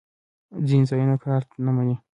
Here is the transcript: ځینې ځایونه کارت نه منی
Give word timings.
ځینې 0.67 0.85
ځایونه 0.89 1.15
کارت 1.23 1.49
نه 1.65 1.71
منی 1.75 1.95